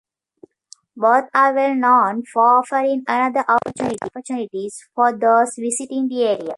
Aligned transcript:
Both 0.97 1.25
are 1.31 1.53
well 1.53 1.75
known 1.75 2.23
for 2.25 2.57
offering 2.57 3.03
another 3.07 3.45
outdoors 3.47 3.97
opportunity 4.01 4.71
for 4.95 5.13
those 5.15 5.53
visiting 5.59 6.07
the 6.07 6.23
area. 6.23 6.49